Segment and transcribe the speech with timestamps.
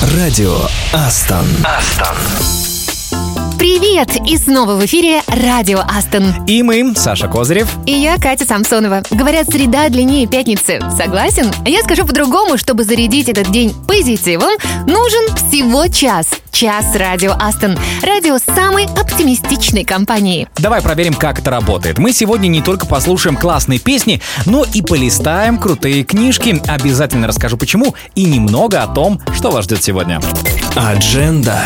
[0.00, 0.56] Радио
[0.94, 1.44] Астон.
[1.62, 2.16] Астон.
[3.58, 4.08] Привет!
[4.26, 6.46] И снова в эфире Радио Астон.
[6.46, 7.68] И мы, Саша Козырев.
[7.84, 9.02] И я, Катя Самсонова.
[9.10, 10.80] Говорят, среда длиннее пятницы.
[10.96, 11.52] Согласен?
[11.66, 14.52] Я скажу по-другому, чтобы зарядить этот день позитивом,
[14.86, 16.28] нужен всего час.
[16.50, 17.78] Час Радио Астон.
[18.02, 20.48] Радио самой оптимистичной компании.
[20.56, 21.98] Давай проверим, как это работает.
[21.98, 26.60] Мы сегодня не только послушаем классные песни, но и полистаем крутые книжки.
[26.66, 30.20] Обязательно расскажу почему и немного о том, что вас ждет сегодня.
[30.74, 31.62] Адженда.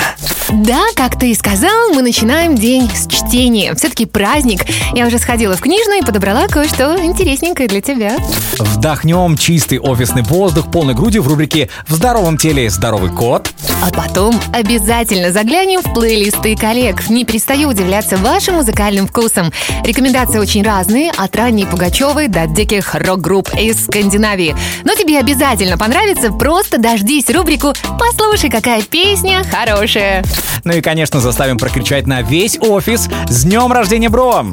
[0.51, 3.75] Да, как ты и сказал, мы начинаем день с чтения.
[3.75, 4.67] Все-таки праздник.
[4.95, 8.17] Я уже сходила в книжную и подобрала кое-что интересненькое для тебя.
[8.59, 13.51] Вдохнем чистый офисный воздух полной грудью в рубрике «В здоровом теле здоровый кот».
[13.83, 17.09] А потом обязательно заглянем в плейлисты коллег.
[17.09, 19.53] Не перестаю удивляться вашим музыкальным вкусом.
[19.85, 24.57] Рекомендации очень разные, от ранней Пугачевой до диких рок-групп из Скандинавии.
[24.85, 30.25] Но тебе обязательно понравится, просто дождись рубрику «Послушай, какая песня хорошая».
[30.65, 34.45] Ну и, конечно, заставим прокричать на весь офис «С днем рождения, бро!»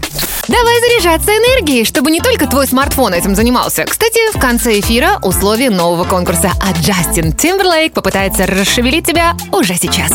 [0.52, 3.86] Давай заряжаться энергией, чтобы не только твой смартфон этим занимался.
[3.86, 10.12] Кстати, в конце эфира условия нового конкурса, а Джастин Тимберлейк попытается расшевелить тебя уже сейчас.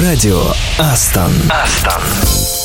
[0.00, 0.42] Радио
[0.78, 1.32] Астон.
[1.48, 2.55] Астон.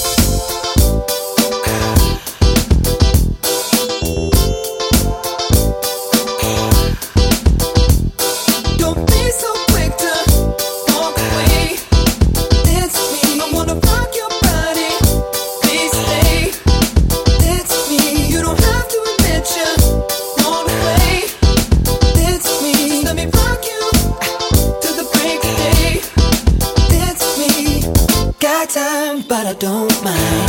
[29.61, 30.40] Don't mind.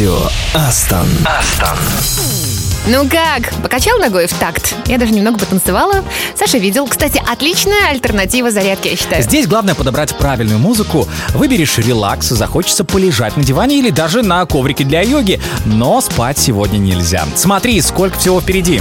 [0.00, 0.18] Радио
[0.54, 1.06] Астон.
[1.26, 1.76] Астон.
[2.86, 4.74] Ну как, покачал ногой в такт?
[4.86, 6.02] Я даже немного потанцевала.
[6.34, 6.86] Саша видел.
[6.86, 9.22] Кстати, отличная альтернатива зарядке, я считаю.
[9.22, 11.06] Здесь главное подобрать правильную музыку.
[11.34, 15.38] Выберешь релакс, захочется полежать на диване или даже на коврике для йоги.
[15.66, 17.26] Но спать сегодня нельзя.
[17.34, 18.80] Смотри, сколько всего впереди.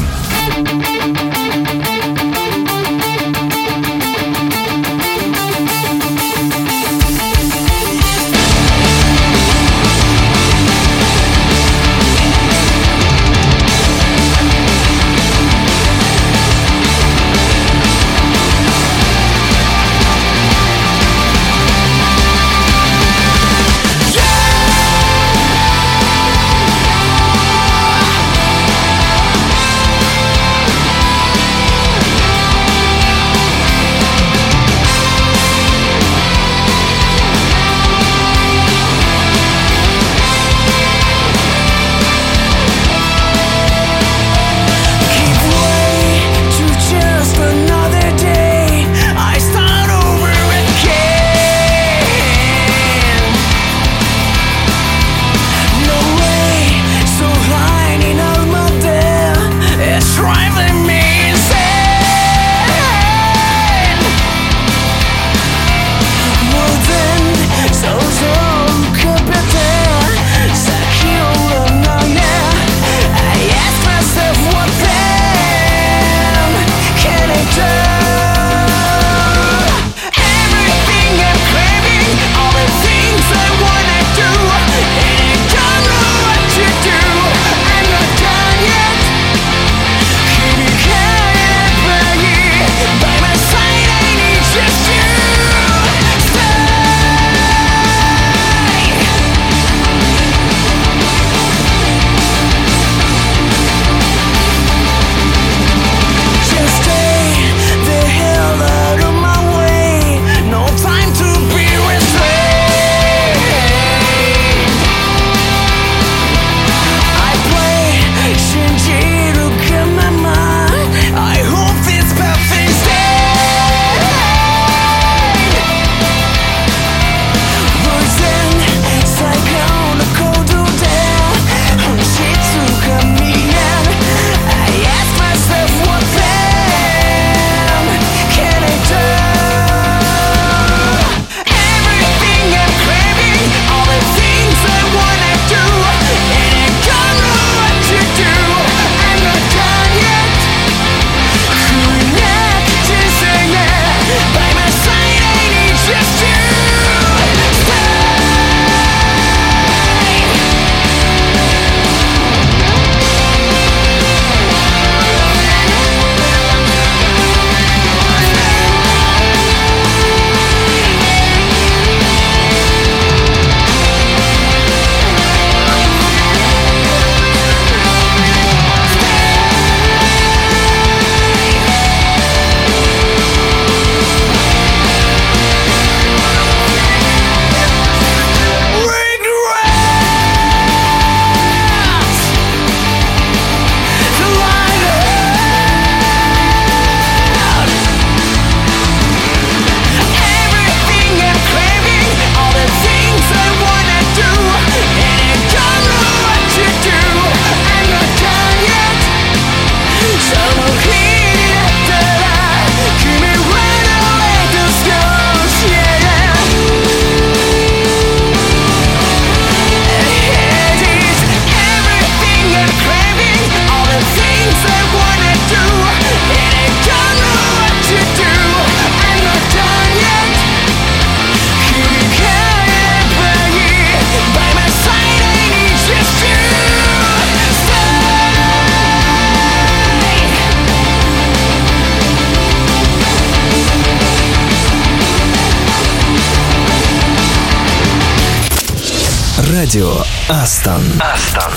[250.30, 250.84] Астон.
[251.02, 251.52] Астон.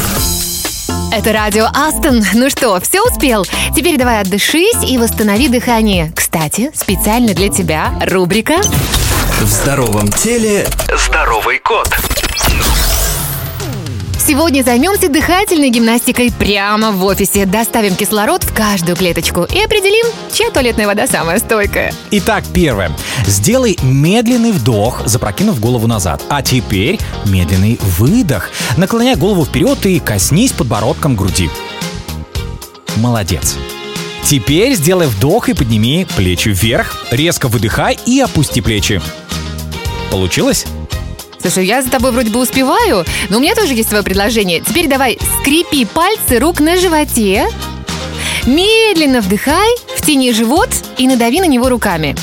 [1.12, 2.22] Это радио Астон.
[2.32, 3.44] Ну что, все успел?
[3.76, 6.10] Теперь давай отдышись и восстанови дыхание.
[6.16, 8.54] Кстати, специально для тебя рубрика
[9.42, 11.94] «В здоровом теле здоровый кот».
[14.24, 17.44] Сегодня займемся дыхательной гимнастикой прямо в офисе.
[17.44, 21.92] Доставим кислород в каждую клеточку и определим, чья туалетная вода самая стойкая.
[22.12, 22.92] Итак, первое.
[23.26, 26.22] Сделай медленный вдох, запрокинув голову назад.
[26.28, 28.50] А теперь медленный выдох.
[28.76, 31.50] Наклоняй голову вперед и коснись подбородком груди.
[32.94, 33.56] Молодец.
[34.24, 37.06] Теперь сделай вдох и подними плечи вверх.
[37.10, 39.02] Резко выдыхай и опусти плечи.
[40.12, 40.64] Получилось?
[41.42, 44.60] Слушай, я за тобой вроде бы успеваю, но у меня тоже есть свое предложение.
[44.60, 47.48] Теперь давай скрепи пальцы рук на животе.
[48.46, 52.16] Медленно вдыхай, втяни живот и надави на него руками.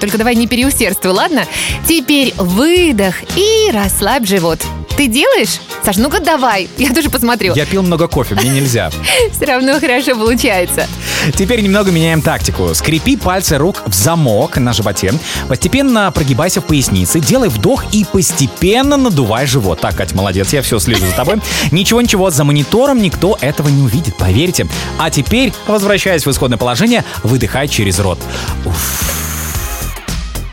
[0.00, 1.46] Только давай не переусердствуй, ладно?
[1.88, 4.58] Теперь выдох и расслабь живот.
[4.96, 5.60] Ты делаешь?
[5.84, 7.54] Саш, ну-ка давай, я тоже посмотрю.
[7.54, 8.90] Я пил много кофе, мне нельзя.
[9.32, 10.86] Все равно хорошо получается.
[11.34, 12.74] Теперь немного меняем тактику.
[12.74, 15.12] Скрепи пальцы рук в замок на животе.
[15.48, 19.80] Постепенно прогибайся в пояснице, делай вдох и постепенно надувай живот.
[19.80, 21.36] Так, Катя, молодец, я все слежу за тобой.
[21.70, 24.66] Ничего-ничего, за монитором никто этого не увидит, поверьте.
[24.98, 28.18] А теперь, возвращаясь в исходное положение, выдыхай через рот.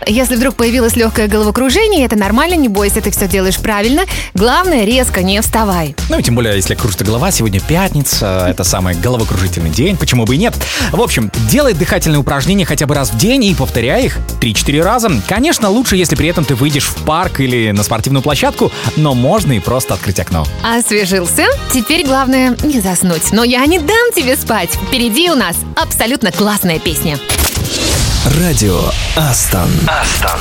[0.07, 4.03] Если вдруг появилось легкое головокружение, это нормально, не бойся, ты все делаешь правильно.
[4.33, 5.95] Главное, резко не вставай.
[6.09, 10.35] Ну и тем более, если кружится голова, сегодня пятница, это самый головокружительный день, почему бы
[10.35, 10.55] и нет.
[10.91, 15.11] В общем, делай дыхательные упражнения хотя бы раз в день и повторяй их 3-4 раза.
[15.27, 19.53] Конечно, лучше, если при этом ты выйдешь в парк или на спортивную площадку, но можно
[19.53, 20.45] и просто открыть окно.
[20.63, 21.45] Освежился?
[21.73, 23.31] Теперь главное не заснуть.
[23.31, 24.69] Но я не дам тебе спать.
[24.87, 27.17] Впереди у нас абсолютно классная песня.
[28.25, 29.69] Радио Астон.
[29.85, 30.39] Астон.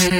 [0.00, 0.19] You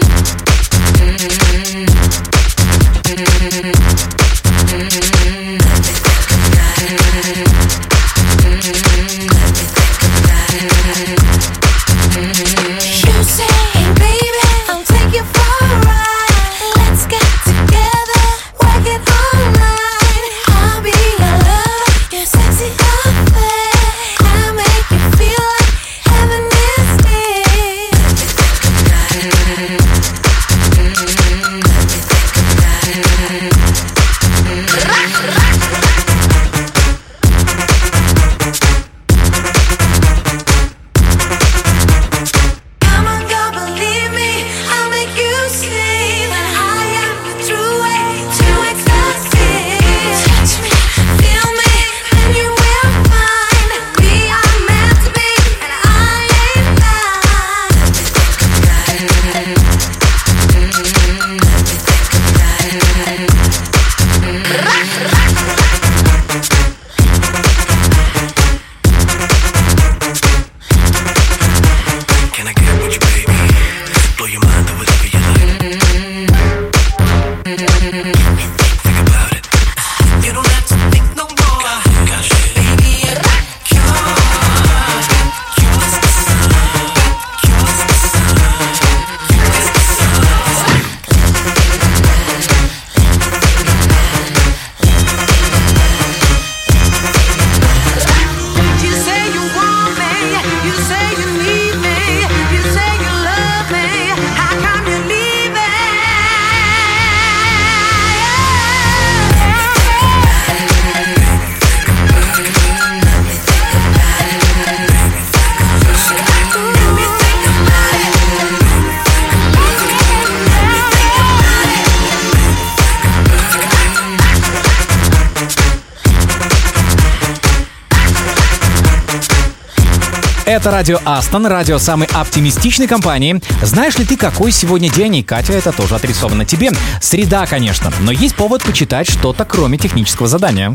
[130.51, 133.41] Это радио Астон, радио самой оптимистичной компании.
[133.63, 135.15] Знаешь ли ты, какой сегодня день?
[135.15, 136.73] И Катя, это тоже отрисовано тебе.
[137.01, 140.75] Среда, конечно, но есть повод почитать что-то, кроме технического задания.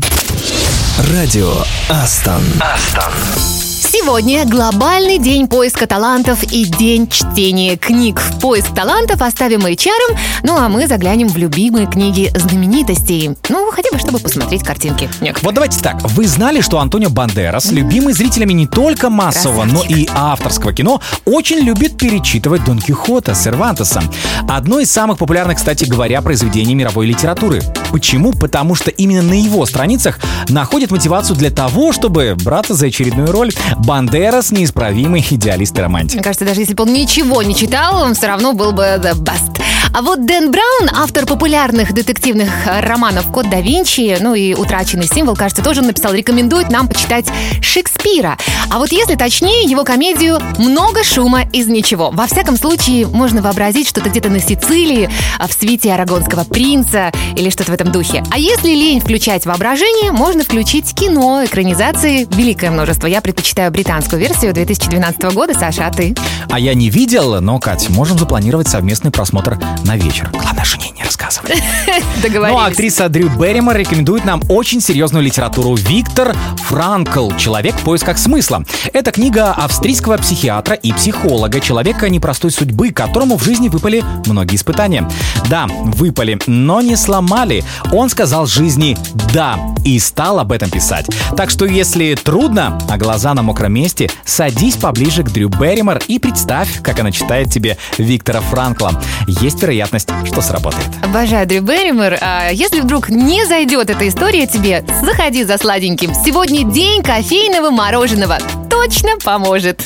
[1.12, 1.52] Радио
[1.90, 2.40] Астон.
[2.58, 3.65] Астон.
[3.88, 8.20] Сегодня глобальный день поиска талантов и день чтения книг.
[8.40, 13.36] Поиск талантов оставим HR, ну а мы заглянем в любимые книги знаменитостей.
[13.48, 15.04] Ну, хотя бы, чтобы посмотреть картинки.
[15.20, 15.44] некоторые.
[15.44, 16.02] Вот давайте так.
[16.02, 21.58] Вы знали, что Антонио Бандерас, любимый зрителями не только массового, но и авторского кино, очень
[21.58, 24.02] любит перечитывать Дон Кихота Сервантеса.
[24.48, 27.62] Одно из самых популярных, кстати говоря, произведений мировой литературы.
[27.90, 28.32] Почему?
[28.32, 33.52] Потому что именно на его страницах находят мотивацию для того, чтобы браться за очередную роль.
[33.78, 36.14] Бандерас— неисправимый идеалист и романтик.
[36.14, 39.14] Мне кажется, даже если бы он ничего не читал, он все равно был бы the
[39.14, 39.60] best.
[39.92, 45.06] А вот Дэн Браун, автор популярных детективных э, романов «Код да Винчи», ну и «Утраченный
[45.06, 47.26] символ», кажется, тоже написал, рекомендует нам почитать
[47.62, 48.36] Шекспира.
[48.70, 52.10] А вот если точнее, его комедию «Много шума из ничего».
[52.10, 57.50] Во всяком случае, можно вообразить, что-то где-то на Сицилии, а в свите арагонского принца или
[57.50, 58.22] что-то в этом духе.
[58.30, 63.06] А если лень включать воображение, можно включить кино, экранизации, великое множество.
[63.06, 65.54] Я предпочитаю британскую версию 2012 года.
[65.54, 66.14] Саша, а ты?
[66.50, 70.30] А я не видел, но, Кать, можем запланировать совместный просмотр на вечер.
[70.32, 71.52] Главное, жене не рассказывать.
[72.22, 72.56] Договорились.
[72.56, 76.34] Ну а актриса Дрю Берримор рекомендует нам очень серьезную литературу Виктор
[76.68, 78.64] Франкл «Человек в поисках смысла».
[78.92, 85.08] Это книга австрийского психиатра и психолога, человека непростой судьбы, которому в жизни выпали многие испытания.
[85.48, 87.64] Да, выпали, но не сломали.
[87.92, 88.96] Он сказал жизни
[89.32, 91.06] «да» и стал об этом писать.
[91.36, 96.18] Так что если трудно, а глаза на мокром месте, садись поближе к Дрю Берримор и
[96.18, 99.00] представь, как она читает тебе Виктора Франкла.
[99.26, 100.86] Есть вероятность, что сработает.
[101.02, 102.16] Обожаю Дрю Берримор.
[102.20, 106.14] А если вдруг не зайдет эта история тебе, заходи за сладеньким.
[106.14, 108.38] Сегодня день кофейного мороженого.
[108.70, 109.84] Точно поможет.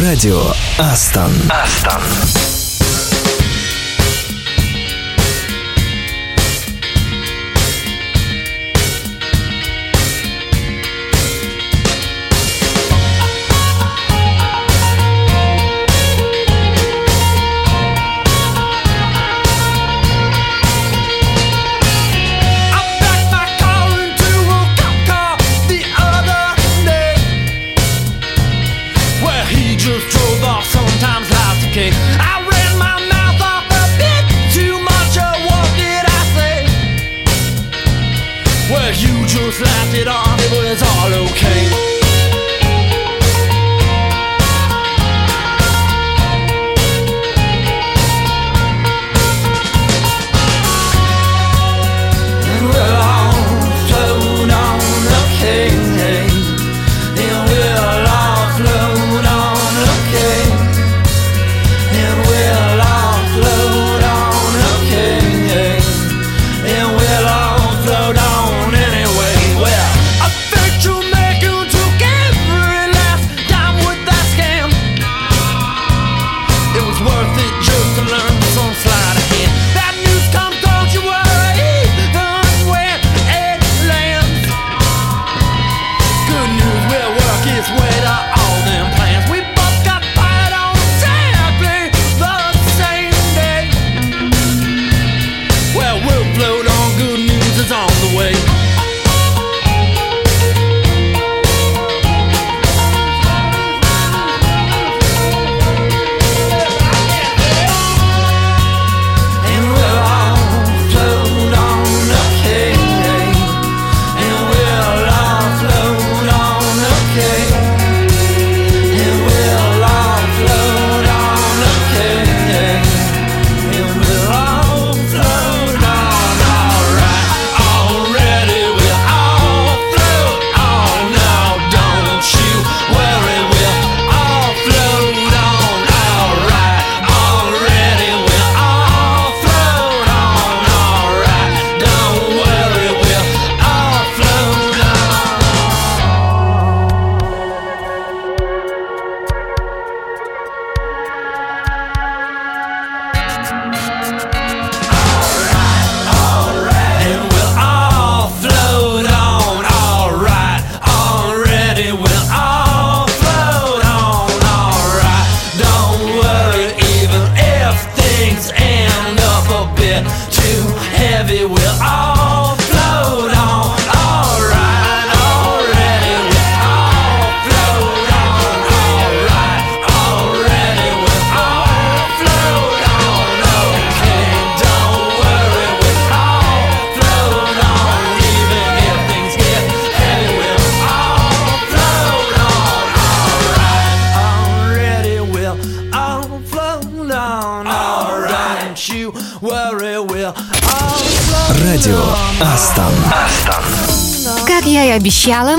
[0.00, 0.42] Радио
[0.78, 1.30] Астон.
[1.48, 2.55] Астон.
[39.26, 42.05] Just laughed it off, it was all okay.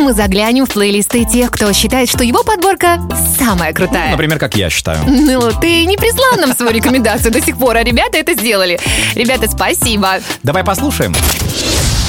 [0.07, 3.01] Мы заглянем в плейлисты тех, кто считает, что его подборка
[3.37, 4.11] самая крутая.
[4.11, 4.99] Например, как я считаю.
[5.05, 8.79] Ну, ты не прислал нам свою рекомендацию до сих пор, а ребята это сделали.
[9.15, 10.21] Ребята, спасибо.
[10.43, 11.13] Давай послушаем.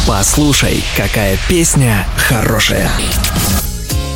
[0.06, 2.88] Послушай, какая песня хорошая.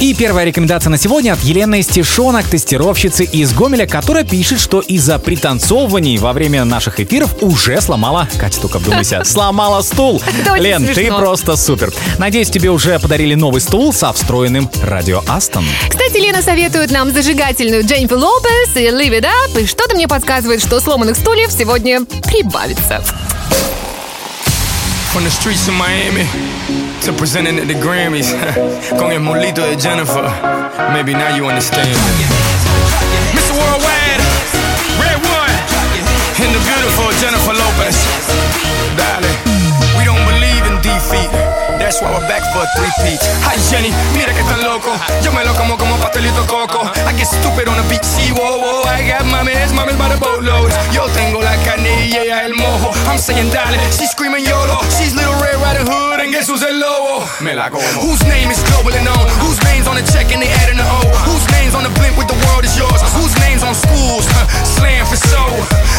[0.02, 5.16] И первая рекомендация на сегодня от Елены Стешонок, тестировщицы из Гомеля, которая пишет, что из-за
[5.20, 10.20] пританцовываний во время наших эфиров уже сломала, Катя, только вдумайся, сломала стул.
[10.56, 11.92] Лен, ты просто супер.
[12.18, 15.64] Надеюсь, тебе уже подарили новый стул со встроенным радио Астон.
[15.88, 20.60] Кстати, Лена советует нам зажигательную Дженнифер Лопес и Live It Up, и что-то мне подсказывает,
[20.60, 23.04] что сломанных стульев сегодня прибавится.
[25.14, 26.26] From the streets of Miami
[27.02, 28.30] to presenting at the Grammys.
[28.98, 30.22] Con el molito de Jennifer.
[30.92, 31.88] Maybe now you understand.
[33.34, 33.52] Mr.
[33.58, 34.22] Worldwide,
[35.02, 35.56] Red One,
[36.42, 37.98] and the beautiful Jennifer Lopez.
[38.96, 39.38] Darling,
[39.98, 41.51] we don't believe in defeat.
[41.92, 43.20] That's why we're back for a three-peat.
[43.44, 44.96] Hi Jenny, mira que tan loco.
[45.20, 46.88] Yo me lo como como pastelito coco.
[46.88, 47.04] Uh-huh.
[47.04, 48.88] I get stupid on the beat, see, whoa, whoa.
[48.88, 50.72] I got mames, mames by the boatloads.
[50.96, 52.96] Yo tengo la carne y ella el mojo.
[53.12, 54.80] I'm saying dale, she's screaming YOLO.
[54.88, 57.28] She's Little Red Riding Hood, and guess who's el lobo?
[57.44, 57.84] Me la como.
[58.00, 59.28] Whose name is global and known?
[59.44, 61.12] Whose name's on the check and they adding the O?
[61.28, 63.04] Whose name's on the blimp with the world is yours?
[63.20, 64.24] Whose name's on schools?
[64.64, 65.44] Slam for so.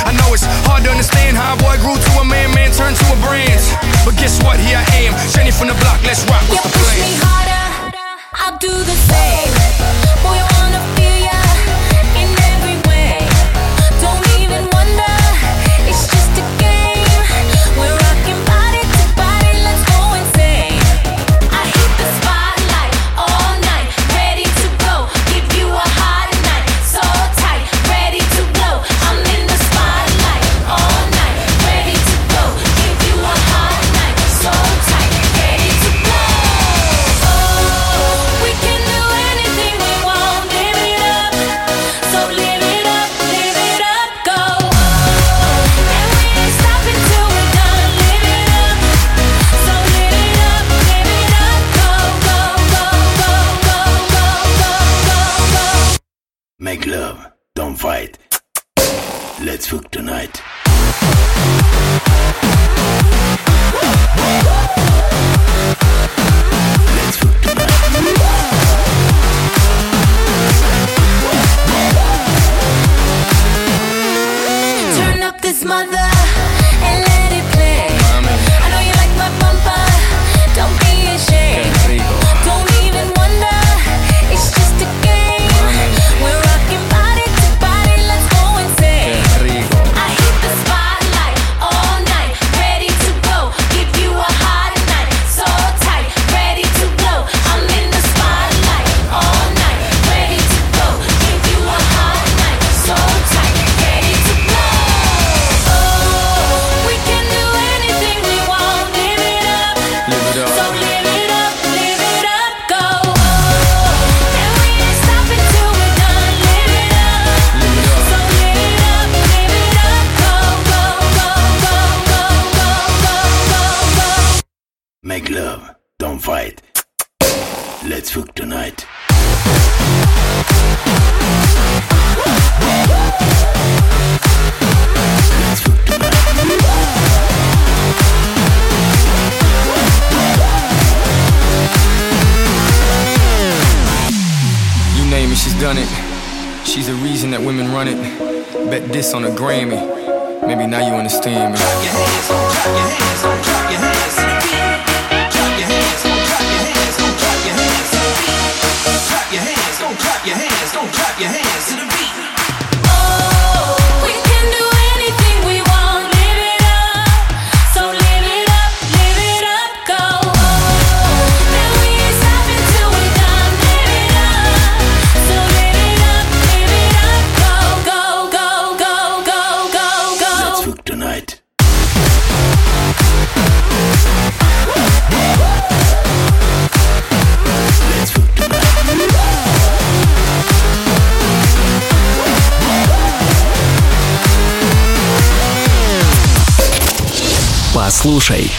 [0.09, 2.97] I know it's hard to understand how a boy grew to a man, man turned
[2.97, 3.61] to a brand.
[4.01, 4.57] But guess what?
[4.57, 5.99] Here I am, Jenny from the block.
[6.03, 6.43] Let's rock.
[6.47, 7.65] You What's the push me harder,
[8.41, 9.51] I'll do the same.
[10.23, 10.62] Boy,
[57.75, 58.17] fight.
[59.39, 60.41] Let's fuck tonight.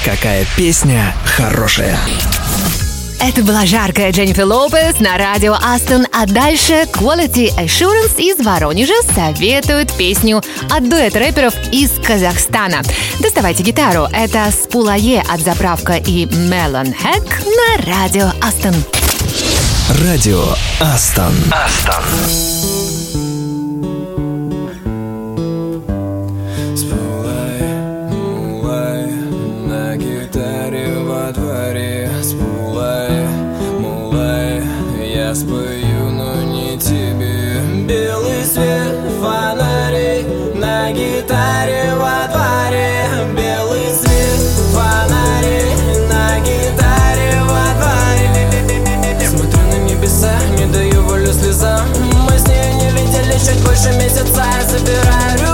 [0.05, 1.99] Какая песня хорошая.
[3.21, 9.91] Это была жаркая Дженнифер Лопес на радио Астон, а дальше Quality Assurance из Воронежа советует
[9.95, 12.83] песню от дуэта рэперов из Казахстана.
[13.21, 18.75] Доставайте гитару, это Спулае от заправка и Мелон Хэк на радио Астон.
[20.03, 20.45] Радио
[20.81, 21.35] Астон.
[21.51, 23.04] Астон.
[35.35, 37.61] Спою, но не тебе.
[37.89, 43.05] Белый свет фонарей На гитаре во дворе
[43.37, 44.41] Белый свет
[44.73, 45.75] фонарей
[46.09, 51.85] На гитаре во дворе Смотрю на небеса, не даю волю слезам.
[52.31, 54.45] Мы с ней не летели чуть больше месяца.
[54.57, 55.54] Я забираю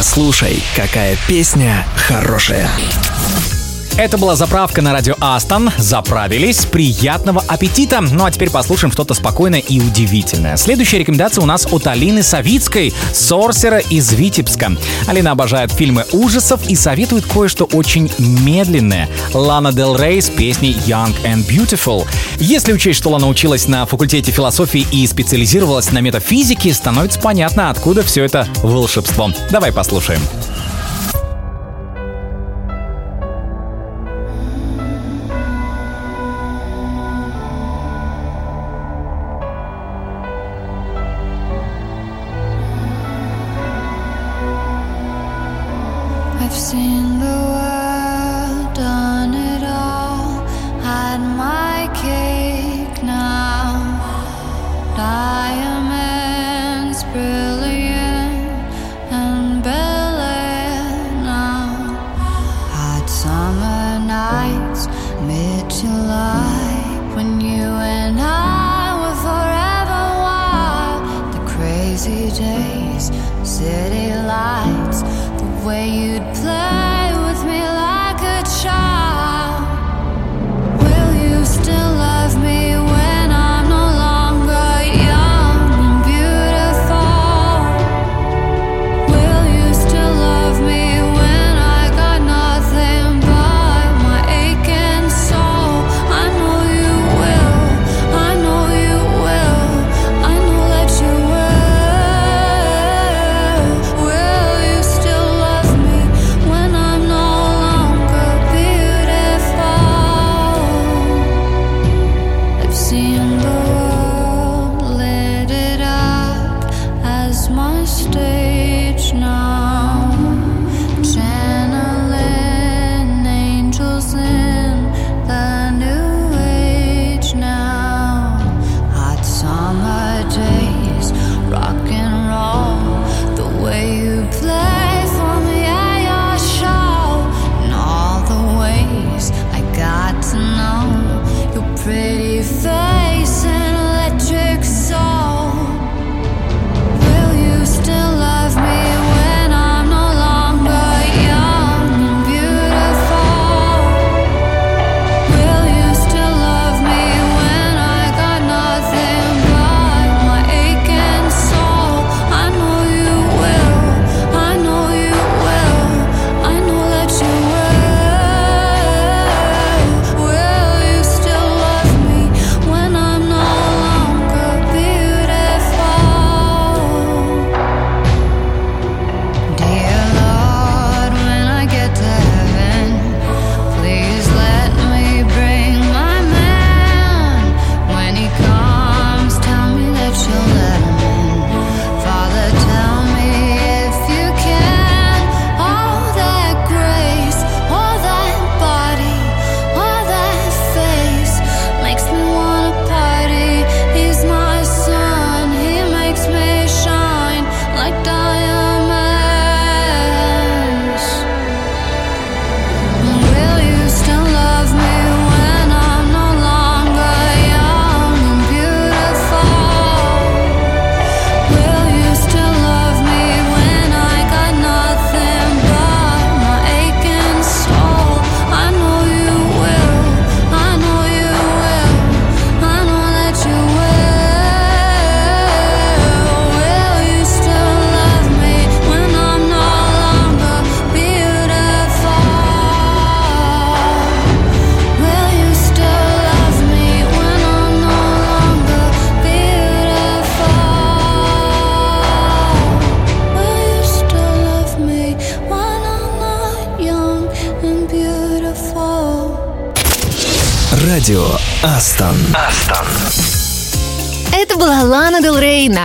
[0.00, 2.70] Послушай, какая песня хорошая.
[4.00, 5.70] Это была заправка на радио Астон.
[5.76, 6.64] Заправились.
[6.64, 8.00] Приятного аппетита.
[8.00, 10.56] Ну а теперь послушаем что-то спокойное и удивительное.
[10.56, 14.72] Следующая рекомендация у нас от Алины Савицкой, сорсера из Витебска.
[15.06, 19.06] Алина обожает фильмы ужасов и советует кое-что очень медленное.
[19.34, 22.08] Лана Дел Рей с песней Young and Beautiful.
[22.38, 28.02] Если учесть, что Лана училась на факультете философии и специализировалась на метафизике, становится понятно, откуда
[28.02, 29.30] все это волшебство.
[29.50, 30.22] Давай послушаем.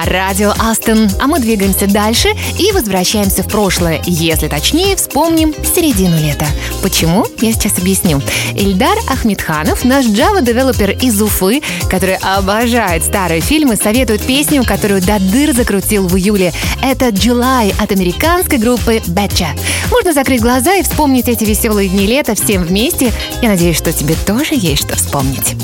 [0.06, 1.10] радио Астон.
[1.20, 4.02] А мы двигаемся дальше и возвращаемся в прошлое.
[4.06, 6.46] Если точнее, вспомним середину лета.
[6.82, 7.26] Почему?
[7.42, 8.22] Я сейчас объясню.
[8.54, 16.08] Ильдар Ахмедханов, наш Java-девелопер из Уфы, который обожает старые фильмы, советует песню, которую Дадыр закрутил
[16.08, 16.54] в июле.
[16.82, 19.48] Это July от американской группы Betcha.
[19.92, 23.12] Можно закрыть глаза и вспомнить эти веселые дни лета всем вместе.
[23.42, 25.56] Я надеюсь, что тебе тоже есть что вспомнить.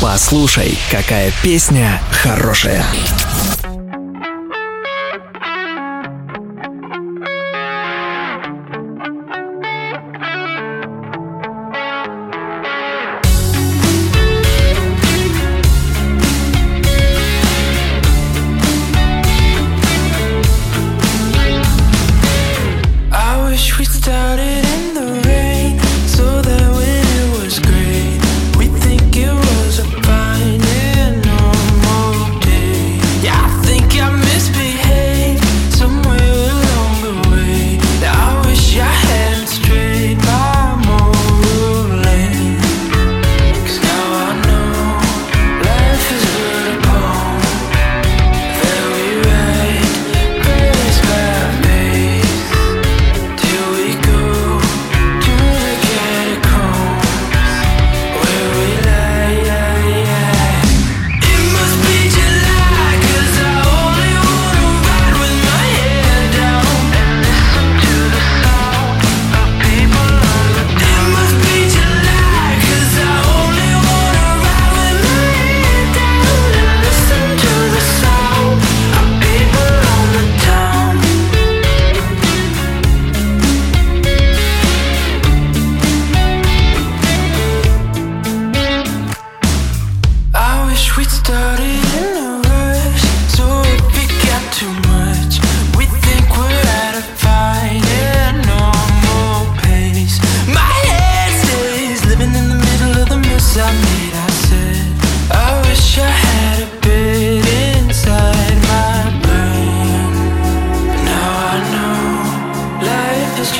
[0.00, 2.84] Послушай, какая песня хорошая.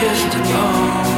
[0.01, 1.18] just a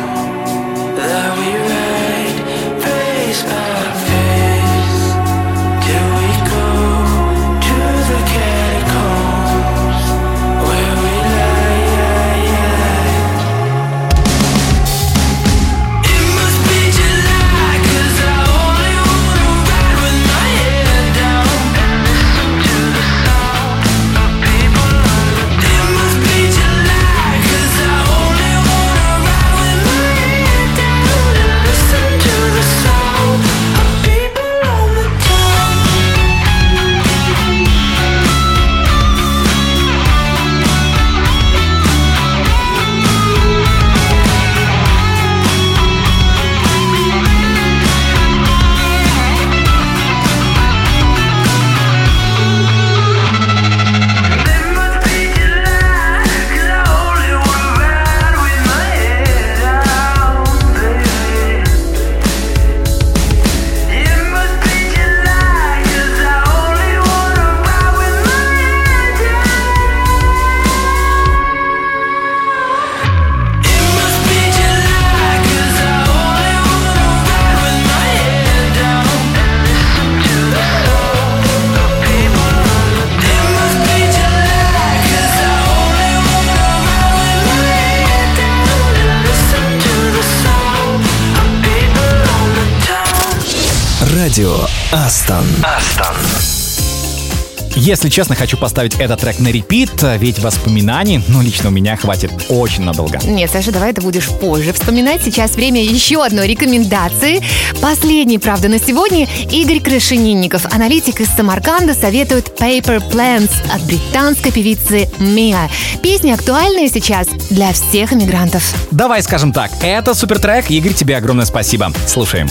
[97.90, 101.96] Если честно, хочу поставить этот трек на репит, а ведь воспоминаний, ну, лично у меня
[101.96, 103.18] хватит очень надолго.
[103.24, 105.24] Нет, Саша, давай это будешь позже вспоминать.
[105.24, 107.42] Сейчас время еще одной рекомендации.
[107.82, 115.08] Последний, правда, на сегодня Игорь Крашенинников, аналитик из Самарканда, советует Paper Plans от британской певицы
[115.18, 115.68] Миа.
[116.00, 118.72] Песня актуальная сейчас для всех иммигрантов.
[118.92, 120.70] Давай скажем так, это супертрек.
[120.70, 121.92] Игорь, тебе огромное спасибо.
[122.06, 122.48] Слушаем.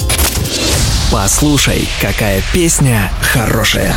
[1.09, 3.95] Послушай, какая песня хорошая.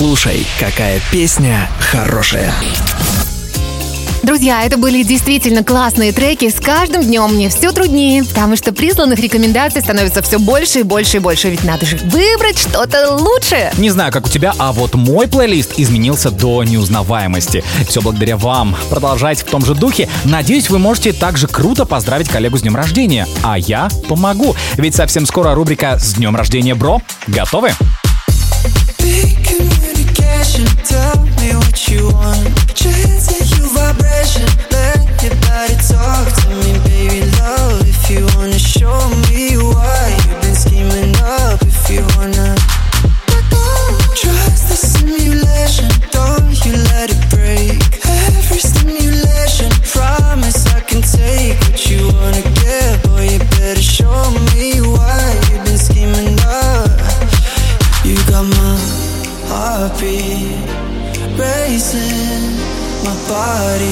[0.00, 2.54] Послушай, какая песня хорошая.
[4.22, 6.48] Друзья, это были действительно классные треки.
[6.48, 11.18] С каждым днем мне все труднее, потому что присланных рекомендаций становится все больше и больше
[11.18, 11.50] и больше.
[11.50, 13.74] Ведь надо же выбрать что-то лучшее.
[13.76, 17.62] Не знаю, как у тебя, а вот мой плейлист изменился до неузнаваемости.
[17.86, 18.74] Все благодаря вам.
[18.88, 20.08] Продолжайте в том же духе.
[20.24, 23.28] Надеюсь, вы можете также круто поздравить коллегу с днем рождения.
[23.42, 24.56] А я помогу.
[24.78, 27.02] Ведь совсем скоро рубрика «С днем рождения, бро».
[27.26, 27.72] Готовы?
[31.90, 32.60] You want.
[32.80, 37.86] Your vibration, let your body talk to me, baby love.
[37.86, 42.59] If you wanna show me why you've been scheming up, if you wanna
[63.40, 63.89] body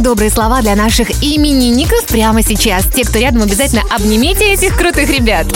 [0.00, 2.86] самые добрые слова для наших именинников прямо сейчас.
[2.86, 5.46] Те, кто рядом, обязательно обнимите этих крутых ребят.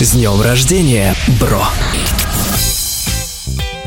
[0.00, 1.62] С днем рождения, бро.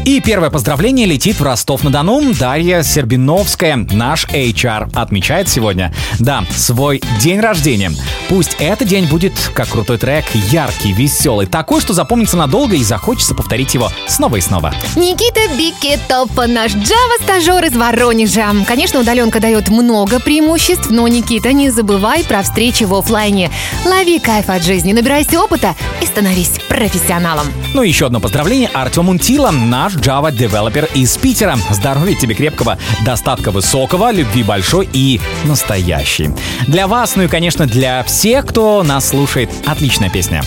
[0.05, 2.33] И первое поздравление летит в Ростов-на-Дону.
[2.33, 7.91] Дарья Сербиновская, наш HR, отмечает сегодня, да, свой день рождения.
[8.31, 13.35] Пусть этот день будет как крутой трек, яркий, веселый, такой, что запомнится надолго и захочется
[13.35, 14.73] повторить его снова и снова.
[14.95, 18.53] Никита Бикетов, наш Java-стажер из Воронежа.
[18.65, 23.51] Конечно, удаленка дает много преимуществ, но, Никита, не забывай про встречи в оффлайне.
[23.83, 27.47] Лови кайф от жизни, набирайся опыта и становись профессионалом.
[27.73, 31.57] Ну и еще одно поздравление Артем Унтила, наш Java-девелопер из Питера.
[31.69, 36.29] Здоровья тебе крепкого, достатка высокого, любви большой и настоящей.
[36.67, 40.43] Для вас, ну и, конечно, для всех, кто нас слушает, отличная песня.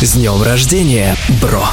[0.00, 1.64] С днем рождения, бро.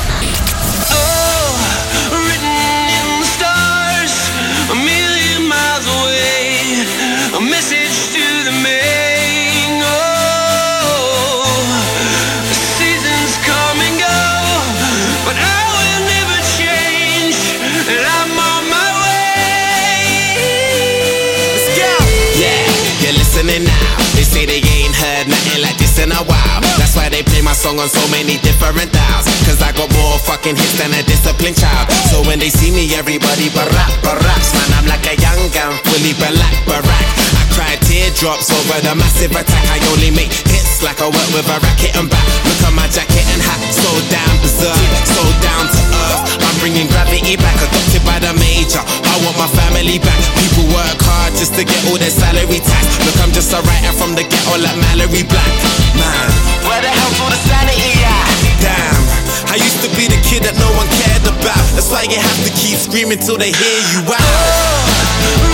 [27.59, 29.27] Song on so many different dials.
[29.43, 31.91] Cause I got more fucking hits than a disciplined child.
[32.07, 34.55] So when they see me, everybody barack, baracks.
[34.55, 37.05] Man, I'm like a young gun, fully black, barack.
[37.35, 39.65] I cry teardrops over the massive attack.
[39.75, 42.23] I only make hits like I work with a racket and back.
[42.47, 44.79] Look at my jacket and hat, so damn berserk,
[45.11, 46.48] so down to earth.
[46.59, 48.83] Bringing gravity back, adopted by the major.
[48.83, 50.19] I want my family back.
[50.35, 52.99] People work hard just to get all their salary tax.
[53.07, 55.53] Look, I'm just a writer from the ghetto like Mallory Black.
[55.95, 56.29] Man,
[56.67, 58.27] where the hell's all the sanity at?
[58.59, 59.03] Damn,
[59.47, 61.63] I used to be the kid that no one cared about.
[61.79, 64.29] That's why you have to keep screaming till they hear you out.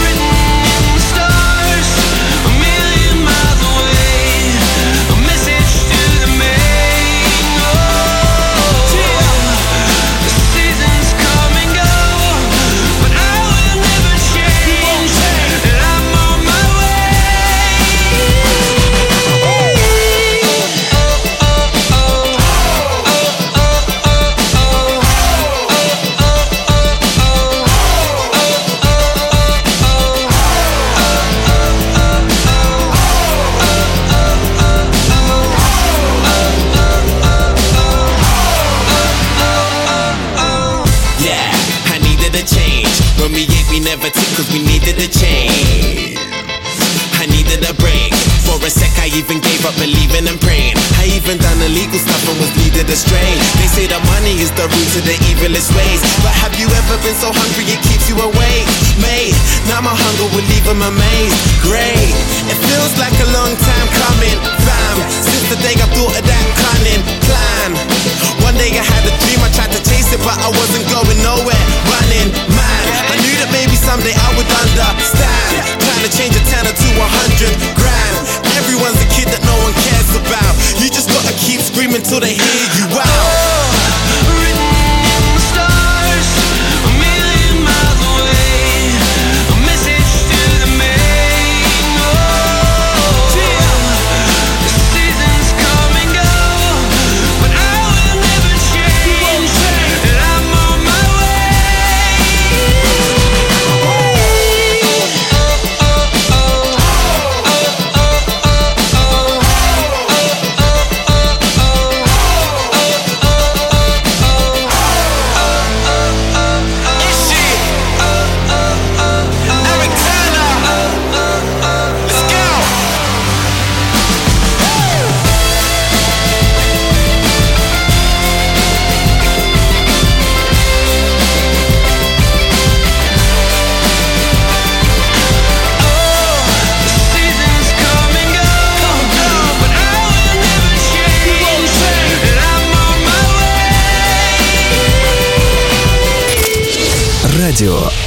[0.02, 0.05] Written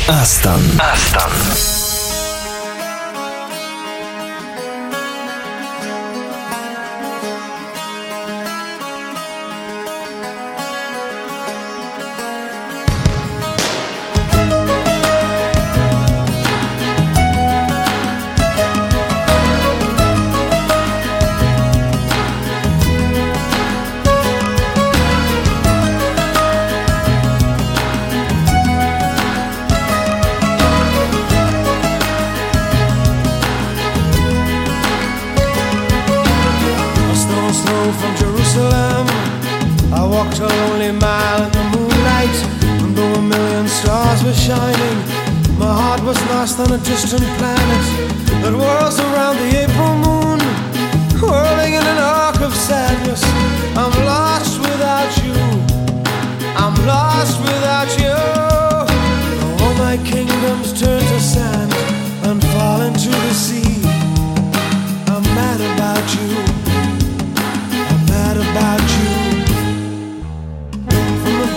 [0.08, 0.62] Астон.
[0.80, 1.37] Астон.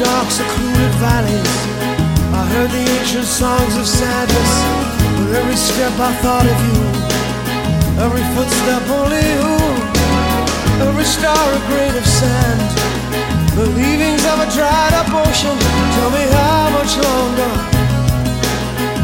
[0.03, 1.53] Dark, secluded valleys,
[2.33, 4.51] I heard the ancient songs of sadness.
[5.19, 6.81] With every step, I thought of you.
[8.01, 9.53] Every footstep, only you.
[10.89, 12.61] Every star, a grain of sand.
[13.53, 15.57] The leavings of a dried up ocean.
[15.95, 17.51] Tell me how much longer?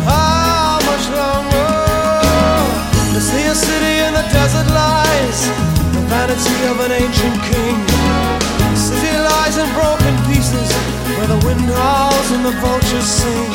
[0.09, 1.69] How much longer?
[3.13, 5.39] To see a city in the desert lies,
[5.93, 7.77] the vanity of an ancient king.
[8.73, 10.06] The city lies in broken
[11.17, 13.49] where the wind howls and the vultures sing.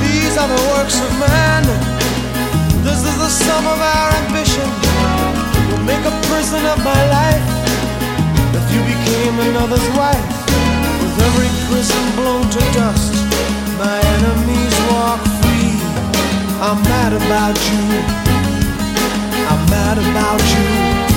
[0.00, 1.64] These are the works of man.
[2.80, 4.68] This is the sum of our ambition.
[5.68, 7.46] Will make a prison of my life
[8.56, 10.28] if you became another's wife.
[11.04, 13.12] With every prison blown to dust,
[13.76, 15.76] my enemies walk free.
[16.64, 17.84] I'm mad about you.
[19.52, 21.09] I'm mad about you.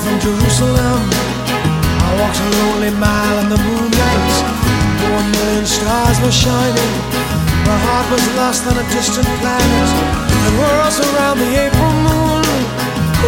[0.00, 1.00] From Jerusalem.
[2.08, 4.32] I walked a lonely mile in the moonlight.
[5.00, 6.92] Four million stars were shining.
[7.68, 9.90] My heart was lost on a distant planet
[10.42, 12.44] that whirls around the April moon,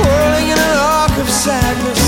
[0.00, 2.00] whirling in an arc of sadness.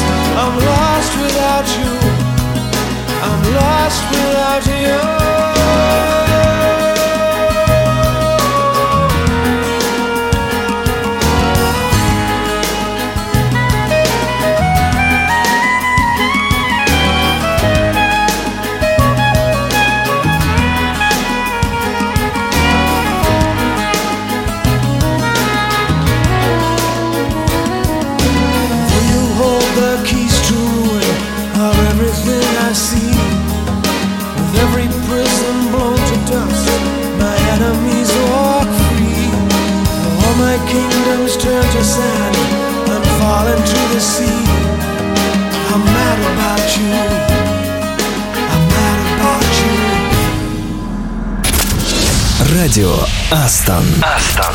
[53.34, 53.82] Астон.
[54.00, 54.54] Астон.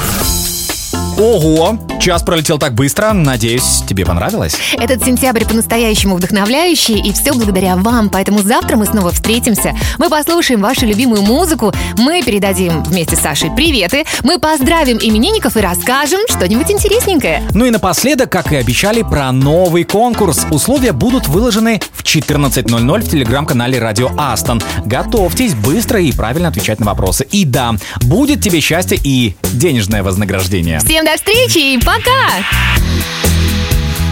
[1.19, 3.11] Ого, час пролетел так быстро.
[3.11, 4.55] Надеюсь, тебе понравилось?
[4.77, 8.09] Этот сентябрь по-настоящему вдохновляющий, и все благодаря вам.
[8.09, 9.75] Поэтому завтра мы снова встретимся.
[9.97, 15.59] Мы послушаем вашу любимую музыку, мы передадим вместе с Сашей приветы, мы поздравим именинников и
[15.59, 17.43] расскажем что-нибудь интересненькое.
[17.53, 20.45] Ну и напоследок, как и обещали, про новый конкурс.
[20.49, 24.61] Условия будут выложены в 14.00 в телеграм-канале Радио Астон.
[24.85, 27.27] Готовьтесь быстро и правильно отвечать на вопросы.
[27.29, 30.79] И да, будет тебе счастье и денежное вознаграждение.
[30.79, 32.29] Всем до встречи и пока!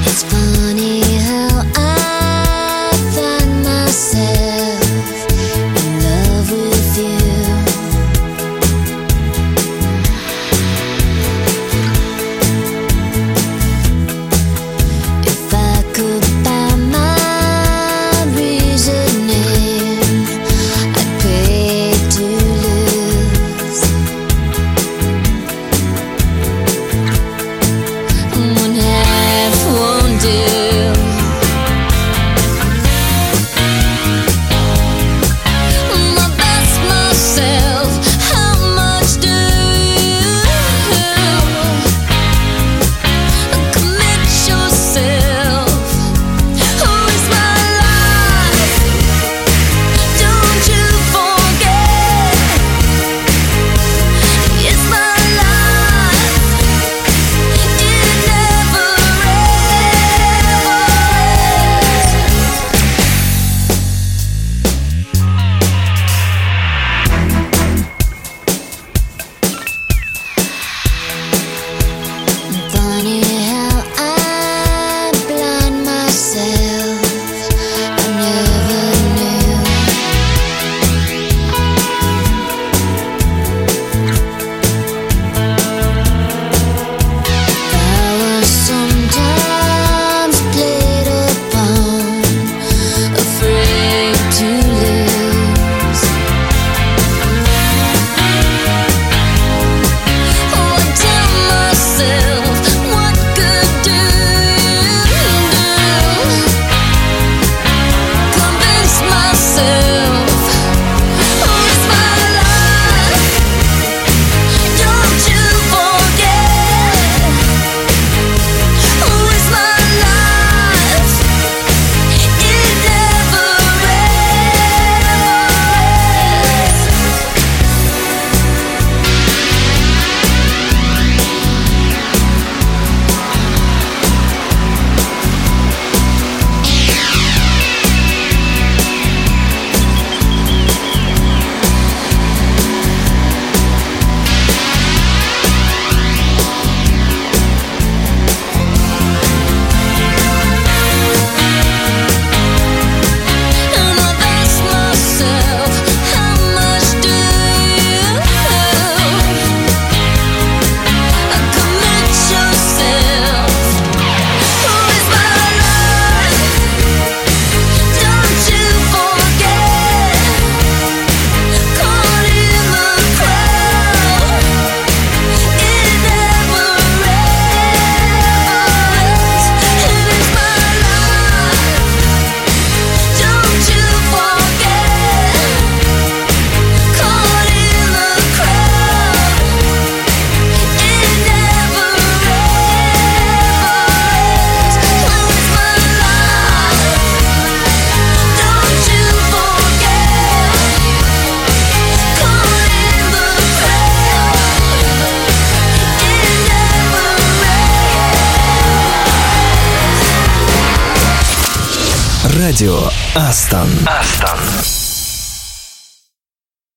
[0.06, 4.57] It's funny how I find myself